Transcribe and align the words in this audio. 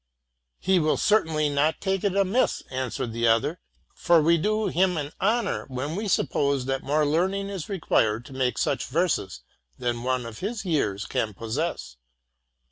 ''—'* 0.49 0.57
He 0.57 0.79
will 0.79 0.97
certainly 0.97 1.47
not 1.47 1.79
take 1.79 2.03
it 2.03 2.15
amiss,'' 2.17 2.63
answered 2.71 3.13
the 3.13 3.27
other; 3.27 3.59
'for 3.93 4.19
we 4.19 4.39
do 4.39 4.65
him 4.65 4.97
an 4.97 5.11
honor 5.21 5.65
when 5.67 5.95
we 5.95 6.07
suppose 6.07 6.65
that 6.65 6.81
more 6.81 7.05
learning 7.05 7.49
is 7.49 7.69
required 7.69 8.25
to 8.25 8.33
make 8.33 8.57
such 8.57 8.85
verses 8.87 9.43
than 9.77 10.01
one 10.01 10.25
of 10.25 10.39
his 10.39 10.65
years 10.65 11.05
can 11.05 11.35
possess. 11.35 11.97